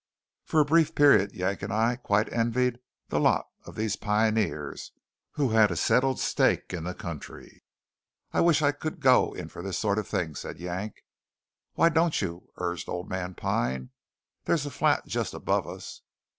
For 0.45 0.59
a 0.61 0.65
brief 0.65 0.95
period 0.95 1.33
Yank 1.33 1.61
and 1.61 1.71
I 1.71 1.95
quite 1.95 2.33
envied 2.33 2.79
the 3.09 3.19
lot 3.19 3.45
of 3.67 3.75
these 3.75 3.95
pioneers 3.95 4.93
who 5.33 5.49
had 5.49 5.69
a 5.69 5.75
settled 5.75 6.19
stake 6.19 6.73
in 6.73 6.85
the 6.85 6.95
country. 6.95 7.63
"I 8.31 8.41
wish 8.41 8.63
I 8.63 8.71
could 8.71 8.99
go 8.99 9.31
in 9.33 9.47
for 9.47 9.61
this 9.61 9.77
sort 9.77 9.99
of 9.99 10.07
thing," 10.07 10.33
said 10.33 10.57
Yank. 10.57 11.05
"Why 11.75 11.89
don't 11.89 12.19
you?" 12.19 12.49
urged 12.57 12.89
old 12.89 13.09
man 13.11 13.35
Pine. 13.35 13.91
"There's 14.45 14.65
a 14.65 14.71
flat 14.71 15.05
just 15.05 15.35
above 15.35 15.67
us." 15.67 16.01